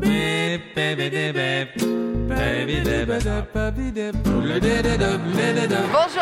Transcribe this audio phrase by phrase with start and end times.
[0.00, 1.85] Beep, beep, beep, beep, beep.
[2.66, 2.82] Bonjour,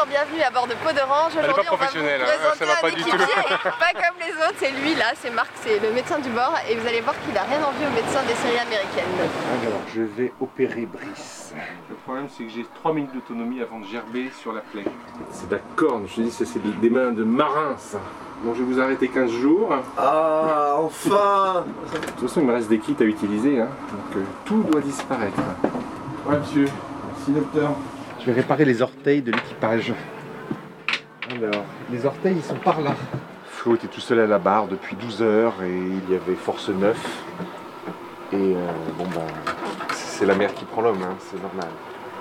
[0.06, 1.32] bienvenue à bord de Peau d'Orange.
[1.38, 3.16] Elle pas Aujourd'hui, on va vous professionnelle, hein, présenter ça va un pas du tout.
[3.80, 6.77] pas comme les autres, c'est lui là, c'est Marc, c'est le médecin du bord et
[6.77, 9.09] vous allez voir qu'il a rien envie aux médecins des séries américaines.
[9.62, 11.55] Alors, je vais opérer Brice.
[11.88, 14.84] Le problème, c'est que j'ai 3 minutes d'autonomie avant de gerber sur la plaie.
[15.30, 18.00] C'est de la corne, je te dis, ça, c'est des mains de marin, ça.
[18.45, 19.74] Donc, je vais vous arrêter 15 jours.
[19.97, 23.69] Ah, enfin De toute façon, il me reste des kits à utiliser, hein.
[23.91, 25.41] donc euh, tout doit disparaître.
[26.27, 26.66] Ouais, monsieur.
[27.09, 27.70] Merci, docteur.
[28.20, 29.92] Je vais réparer les orteils de l'équipage.
[31.30, 32.95] Alors, les orteils, ils sont par là.
[33.47, 36.70] Flo était tout seul à la barre depuis 12 heures et il y avait force
[36.70, 36.97] 9.
[38.33, 38.55] Et euh,
[38.97, 39.20] bon, bah,
[39.92, 41.69] c'est la mer qui prend l'homme, hein, c'est normal.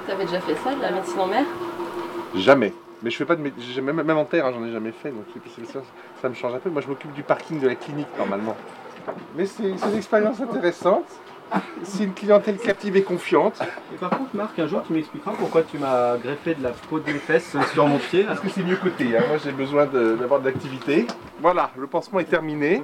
[0.06, 1.46] T'avais déjà fait ça, de la médecine en mer?
[2.36, 2.74] Jamais.
[3.02, 3.42] Mais je fais pas de
[3.82, 5.26] même, même en terre, hein, j'en ai jamais fait, donc
[5.72, 5.80] ça,
[6.22, 6.70] ça me change un peu.
[6.70, 8.56] Moi, je m'occupe du parking de la clinique normalement.
[9.36, 11.06] Mais c'est une expérience intéressante.
[11.84, 13.62] Si une clientèle captive et confiante,
[13.94, 17.00] Et par contre, Marc, un jour tu m'expliqueras pourquoi tu m'as greffé de la peau
[17.00, 18.24] de mes fesses sur mon pied.
[18.24, 19.18] parce que c'est mieux côté.
[19.18, 19.24] Hein.
[19.28, 21.08] Moi, j'ai besoin d'avoir de, l'activité.
[21.42, 22.84] Voilà, le pansement est terminé.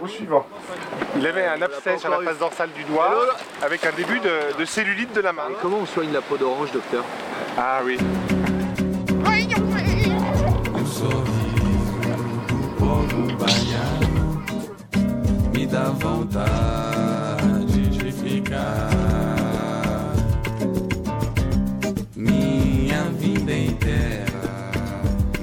[0.00, 0.46] Au suivant.
[1.16, 3.12] Il avait un abcès sur la face dorsale du doigt,
[3.62, 5.42] avec un début de, de cellulite de la main.
[5.60, 7.04] Comment on soigne la peau d'orange, docteur?
[7.58, 7.98] Ah oui.
[15.52, 17.59] Me dá vontade
[22.16, 24.40] Minha vida inteira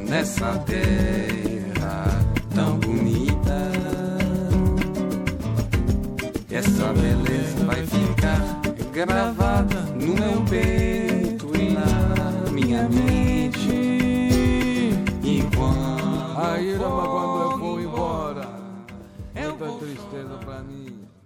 [0.07, 2.05] nessa terra
[2.53, 3.71] tão bonita.
[6.51, 8.41] Essa beleza vai ficar
[8.91, 13.71] gravada no meu peito e na minha mente.
[15.23, 18.49] E quando, Aí, quando eu vou embora,
[19.33, 21.16] muita tristeza pra mim.